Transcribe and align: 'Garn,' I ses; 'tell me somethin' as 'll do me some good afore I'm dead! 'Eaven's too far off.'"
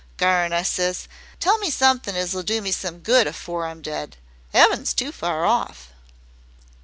'Garn,' 0.17 0.51
I 0.51 0.63
ses; 0.63 1.07
'tell 1.39 1.59
me 1.59 1.69
somethin' 1.69 2.15
as 2.15 2.33
'll 2.33 2.41
do 2.41 2.59
me 2.59 2.71
some 2.71 3.01
good 3.01 3.27
afore 3.27 3.67
I'm 3.67 3.83
dead! 3.83 4.17
'Eaven's 4.51 4.95
too 4.95 5.11
far 5.11 5.45
off.'" 5.45 5.91